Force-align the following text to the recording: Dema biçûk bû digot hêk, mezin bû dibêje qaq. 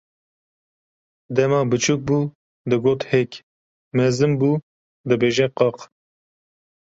Dema 1.35 1.59
biçûk 1.69 2.01
bû 2.07 2.19
digot 2.69 3.01
hêk, 3.11 3.31
mezin 3.97 4.33
bû 4.39 4.51
dibêje 5.07 5.47
qaq. 5.57 5.77